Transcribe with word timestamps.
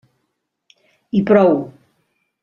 I 1.19 1.21
prou. 1.29 1.53